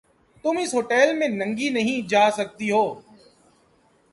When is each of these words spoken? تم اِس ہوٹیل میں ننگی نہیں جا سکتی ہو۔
تم 0.43 0.55
اِس 0.61 0.71
ہوٹیل 0.73 1.09
میں 1.19 1.27
ننگی 1.39 1.69
نہیں 1.69 2.07
جا 2.09 2.23
سکتی 2.37 2.67
ہو۔ 2.71 2.85